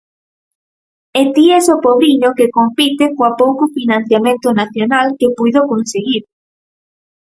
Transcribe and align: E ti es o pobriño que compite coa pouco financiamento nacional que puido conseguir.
E 1.19 1.21
ti 1.33 1.43
es 1.57 1.65
o 1.73 1.75
pobriño 1.85 2.29
que 2.37 2.53
compite 2.57 3.05
coa 3.17 3.31
pouco 3.41 3.63
financiamento 3.77 4.47
nacional 4.61 5.07
que 5.19 5.33
puido 5.37 5.61
conseguir. 5.71 6.23